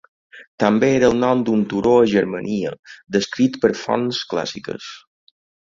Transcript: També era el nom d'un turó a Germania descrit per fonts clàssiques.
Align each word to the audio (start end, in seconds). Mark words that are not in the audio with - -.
També 0.61 0.87
era 0.93 1.09
el 1.13 1.17
nom 1.23 1.43
d'un 1.49 1.61
turó 1.73 1.91
a 2.07 2.09
Germania 2.15 2.73
descrit 3.19 3.63
per 3.67 3.73
fonts 3.85 4.25
clàssiques. 4.35 4.93